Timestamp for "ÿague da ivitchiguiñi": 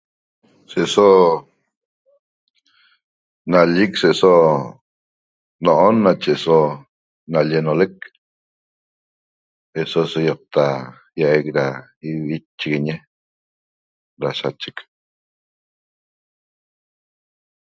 11.29-12.95